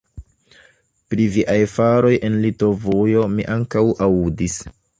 Pri 1.13 1.27
viaj 1.35 1.57
faroj 1.75 2.13
en 2.29 2.39
Litovujo 2.47 3.29
mi 3.35 3.47
ankaŭ 3.59 3.85
aŭdis! 4.09 4.57